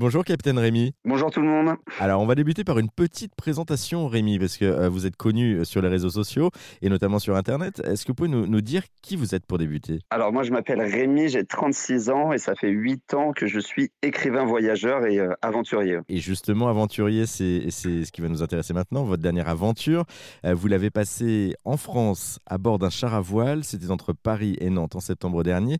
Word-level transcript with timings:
Bonjour 0.00 0.24
Capitaine 0.24 0.58
Rémi. 0.58 0.94
Bonjour 1.04 1.30
tout 1.30 1.42
le 1.42 1.46
monde. 1.46 1.76
Alors 1.98 2.22
on 2.22 2.26
va 2.26 2.34
débuter 2.34 2.64
par 2.64 2.78
une 2.78 2.88
petite 2.88 3.34
présentation 3.34 4.08
Rémi, 4.08 4.38
parce 4.38 4.56
que 4.56 4.64
euh, 4.64 4.88
vous 4.88 5.04
êtes 5.04 5.16
connu 5.16 5.56
euh, 5.56 5.64
sur 5.64 5.82
les 5.82 5.88
réseaux 5.88 6.08
sociaux 6.08 6.50
et 6.80 6.88
notamment 6.88 7.18
sur 7.18 7.36
Internet. 7.36 7.82
Est-ce 7.84 8.06
que 8.06 8.12
vous 8.12 8.14
pouvez 8.14 8.30
nous, 8.30 8.60
dire 8.62 8.82
qui 9.02 9.14
vous 9.14 9.34
êtes 9.34 9.44
pour 9.44 9.58
débuter? 9.58 9.98
Alors 10.08 10.32
moi 10.32 10.42
je 10.42 10.52
m'appelle 10.52 10.80
Rémi, 10.80 11.28
j'ai 11.28 11.44
36 11.44 12.08
ans 12.08 12.32
et 12.32 12.38
ça 12.38 12.54
fait 12.54 12.70
8 12.70 13.12
ans 13.12 13.32
que 13.32 13.46
je 13.46 13.60
suis 13.60 13.90
écrivain 14.00 14.46
voyageur 14.46 15.04
et 15.04 15.18
euh, 15.18 15.34
aventurier. 15.42 15.98
Et 16.08 16.16
justement 16.16 16.68
aventurier, 16.68 17.26
c'est 17.26 17.70
ce 17.70 18.10
qui 18.10 18.22
va 18.22 18.28
nous 18.28 18.42
intéresser 18.42 18.72
maintenant, 18.72 19.04
votre 19.04 19.22
dernière 19.22 19.50
aventure. 19.50 20.06
vous 20.44 20.66
l'avez 20.66 20.88
passé 20.88 21.52
en 21.66 21.76
France 21.76 22.38
à 22.46 22.56
bord 22.56 22.78
d'un 22.78 22.88
char 22.88 23.14
à 23.14 23.20
voile, 23.20 23.64
c'était 23.64 23.90
entre 23.90 24.14
Paris 24.14 24.56
et 24.62 24.70
Nantes 24.70 24.96
en 24.96 25.00
septembre 25.00 25.42
dernier. 25.42 25.76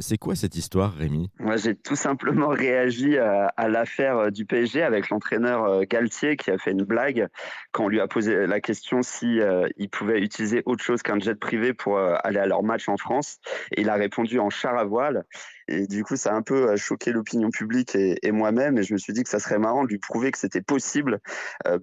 c'est 0.00 0.16
quoi 0.16 0.34
cette 0.36 0.56
histoire 0.56 0.94
Rémi? 0.94 1.28
Moi 1.38 1.58
j'ai 1.58 1.74
tout 1.74 1.96
simplement 1.96 2.48
réagi 2.64 3.18
à 3.18 3.52
à 3.58 3.68
l'affaire 3.68 4.16
euh, 4.18 4.30
du 4.30 4.46
PSG 4.46 4.82
avec 4.82 5.10
l'entraîneur 5.10 5.64
euh, 5.64 5.82
Galtier 5.82 6.36
qui 6.36 6.50
a 6.50 6.58
fait 6.58 6.70
une 6.70 6.84
blague 6.84 7.26
quand 7.72 7.84
on 7.84 7.88
lui 7.88 8.00
a 8.00 8.06
posé 8.06 8.46
la 8.46 8.60
question 8.60 9.02
si 9.02 9.40
euh, 9.40 9.68
il 9.76 9.90
pouvait 9.90 10.20
utiliser 10.20 10.62
autre 10.64 10.82
chose 10.82 11.02
qu'un 11.02 11.18
jet 11.18 11.34
privé 11.34 11.74
pour 11.74 11.98
aller 11.98 12.38
à 12.38 12.46
leur 12.46 12.62
match 12.62 12.88
en 12.88 12.96
France. 12.96 13.38
Et 13.76 13.80
il 13.80 13.90
a 13.90 13.94
répondu 13.94 14.38
en 14.38 14.48
char 14.48 14.78
à 14.78 14.84
voile. 14.84 15.24
Et 15.66 15.86
du 15.86 16.02
coup, 16.02 16.16
ça 16.16 16.32
a 16.32 16.34
un 16.34 16.40
peu 16.40 16.76
choqué 16.76 17.12
l'opinion 17.12 17.50
publique 17.50 17.94
et, 17.94 18.32
moi-même. 18.32 18.78
Et 18.78 18.82
je 18.82 18.94
me 18.94 18.98
suis 18.98 19.12
dit 19.12 19.22
que 19.22 19.28
ça 19.28 19.38
serait 19.38 19.58
marrant 19.58 19.84
de 19.84 19.88
lui 19.88 19.98
prouver 19.98 20.30
que 20.30 20.38
c'était 20.38 20.62
possible 20.62 21.20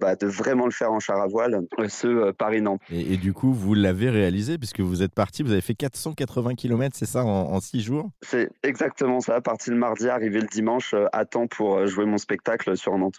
bah, 0.00 0.16
de 0.16 0.26
vraiment 0.26 0.64
le 0.64 0.72
faire 0.72 0.92
en 0.92 0.98
char 0.98 1.20
à 1.20 1.28
voile, 1.28 1.60
ce 1.88 2.32
Paris-Nantes. 2.32 2.80
Et, 2.90 3.16
du 3.16 3.32
coup, 3.32 3.52
vous 3.52 3.74
l'avez 3.74 4.10
réalisé 4.10 4.58
puisque 4.58 4.80
vous 4.80 5.02
êtes 5.02 5.14
parti, 5.14 5.44
vous 5.44 5.52
avez 5.52 5.60
fait 5.60 5.74
480 5.74 6.56
km, 6.56 6.96
c'est 6.98 7.06
ça, 7.06 7.24
en, 7.24 7.60
six 7.60 7.80
jours? 7.80 8.10
C'est 8.22 8.50
exactement 8.64 9.20
ça. 9.20 9.40
Parti 9.40 9.70
le 9.70 9.76
mardi, 9.76 10.08
arrivé 10.08 10.40
le 10.40 10.48
dimanche, 10.48 10.94
à 11.12 11.24
temps 11.24 11.46
pour 11.46 11.65
euh, 11.74 11.86
jouer 11.86 12.04
mon 12.04 12.18
spectacle 12.18 12.76
sur 12.76 12.96
Nantes. 12.96 13.18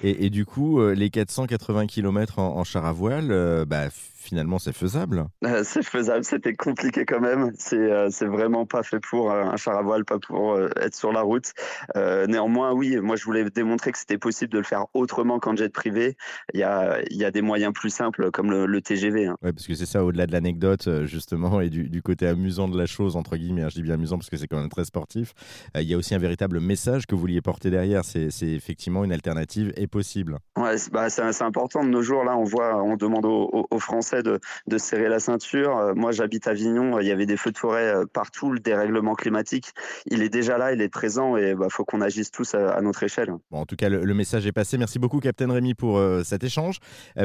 Et, 0.00 0.30
du 0.30 0.44
coup, 0.46 0.80
euh, 0.80 0.94
les 0.94 1.10
480 1.10 1.86
km 1.86 2.38
en, 2.38 2.62
char 2.62 2.86
à 2.86 2.92
voile, 2.92 3.32
euh, 3.32 3.64
bah, 3.64 3.88
finalement, 4.28 4.58
c'est 4.58 4.72
faisable. 4.72 5.26
c'est 5.64 5.82
faisable, 5.82 6.24
c'était 6.24 6.54
compliqué 6.54 7.04
quand 7.04 7.20
même. 7.20 7.52
C'est 7.58 8.10
c'est 8.10 8.26
vraiment 8.26 8.66
pas 8.66 8.82
fait 8.82 9.00
pour 9.00 9.32
un 9.32 9.56
char 9.56 9.76
à 9.76 9.82
voile, 9.82 10.04
pas 10.04 10.18
pour 10.18 10.58
être 10.58 10.94
sur 10.94 11.12
la 11.12 11.22
route. 11.22 11.52
néanmoins, 11.94 12.72
oui, 12.72 12.96
moi 12.98 13.16
je 13.16 13.24
voulais 13.24 13.48
démontrer 13.50 13.92
que 13.92 13.98
c'était 13.98 14.18
possible 14.18 14.52
de 14.52 14.58
le 14.58 14.64
faire 14.64 14.86
autrement 14.94 15.38
qu'en 15.38 15.56
jet 15.56 15.72
privé. 15.72 16.16
Il 16.54 16.60
y 16.60 16.62
a, 16.62 17.00
il 17.10 17.16
y 17.16 17.24
a 17.24 17.30
des 17.30 17.42
moyens 17.42 17.72
plus 17.72 17.90
simples 17.90 18.30
comme 18.30 18.50
le, 18.50 18.80
TGV. 18.80 19.26
Hein. 19.26 19.36
Ouais, 19.42 19.52
parce 19.52 19.66
que 19.66 19.74
c'est 19.74 19.86
ça, 19.86 20.04
au-delà 20.04 20.26
de 20.26 20.32
l'anecdote, 20.32 20.88
justement, 21.04 21.60
et 21.60 21.68
du, 21.68 22.02
côté 22.02 22.26
amusant 22.26 22.68
de 22.68 22.78
la 22.78 22.86
chose, 22.86 23.16
entre 23.16 23.36
guillemets, 23.36 23.62
hein, 23.62 23.68
je 23.68 23.74
dis 23.74 23.82
bien 23.82 23.94
amusant 23.94 24.16
parce 24.16 24.30
que 24.30 24.36
c'est 24.36 24.46
quand 24.46 24.58
même 24.58 24.68
très 24.68 24.84
sportif, 24.84 25.34
il 25.74 25.82
y 25.82 25.94
a 25.94 25.96
aussi 25.96 26.14
un 26.14 26.18
véritable 26.18 26.60
message 26.60 27.06
que 27.06 27.14
vous 27.14 27.20
vouliez 27.20 27.40
porter 27.40 27.70
derrière. 27.70 28.04
C'est 28.04 28.28
effectivement 28.42 29.04
une 29.04 29.12
alternative 29.12 29.72
et 29.76 29.86
possible. 29.86 30.38
Ouais, 30.56 30.76
bah, 30.92 31.10
c'est 31.10 31.42
important 31.42 31.84
de 31.84 31.88
nos 31.88 32.02
jours. 32.02 32.24
Là, 32.24 32.36
on 32.36 32.44
voit, 32.44 32.82
on 32.82 32.96
demande 32.96 33.24
aux, 33.26 33.66
Français 33.78 34.17
de, 34.22 34.78
serrer 34.78 35.08
la 35.08 35.20
ceinture. 35.20 35.76
Euh, 35.76 35.94
moi, 35.94 36.12
j'habite 36.12 36.46
à 36.46 36.50
Avignon. 36.50 36.98
Il 37.00 37.06
y 37.06 37.10
avait 37.10 37.26
des 37.26 37.36
feux 37.36 37.50
de 37.50 37.58
forêt 37.58 37.94
euh, 37.94 38.04
partout. 38.06 38.50
Le 38.52 38.60
dérèglement 38.60 39.14
climatique, 39.14 39.72
il 40.06 40.22
est 40.22 40.28
déjà 40.28 40.58
là, 40.58 40.72
il 40.72 40.80
est 40.80 40.88
présent 40.88 41.36
et 41.36 41.50
il 41.50 41.54
bah, 41.56 41.66
faut 41.70 41.84
qu'on 41.84 42.00
agisse 42.00 42.30
tous 42.30 42.54
à, 42.54 42.80
notre 42.80 43.02
échelle. 43.02 43.30
Bon, 43.50 43.58
en 43.58 43.66
tout 43.66 43.76
cas, 43.76 43.88
le, 43.88 44.14
message 44.14 44.46
est 44.46 44.52
passé. 44.52 44.78
Merci 44.78 44.98
beaucoup, 44.98 45.20
Capitaine 45.20 45.50
Rémi, 45.50 45.74
pour 45.74 45.98
euh, 45.98 46.22
cet 46.24 46.44
échange. 46.44 46.78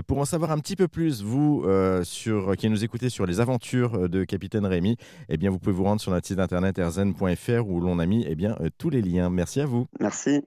pour 0.07 0.19
en 0.19 0.25
savoir 0.25 0.51
un 0.51 0.59
petit 0.59 0.75
peu 0.75 0.87
plus, 0.87 1.23
vous, 1.23 1.65
sur, 2.03 2.55
qui 2.57 2.69
nous 2.69 2.83
écoutez 2.83 3.09
sur 3.09 3.25
les 3.25 3.39
aventures 3.39 4.09
de 4.09 4.23
Capitaine 4.23 4.65
Rémi, 4.65 4.97
eh 5.29 5.37
bien, 5.37 5.49
vous 5.49 5.59
pouvez 5.59 5.75
vous 5.75 5.83
rendre 5.83 6.01
sur 6.01 6.11
notre 6.11 6.27
site 6.27 6.39
internet 6.39 6.77
erzen.fr 6.77 7.67
où 7.67 7.79
l'on 7.79 7.99
a 7.99 8.05
mis 8.05 8.25
eh 8.27 8.35
bien, 8.35 8.57
tous 8.77 8.89
les 8.89 9.01
liens. 9.01 9.29
Merci 9.29 9.61
à 9.61 9.65
vous. 9.65 9.87
Merci. 9.99 10.41